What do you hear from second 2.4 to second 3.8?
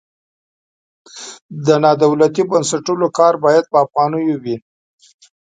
بنسټونو کار باید په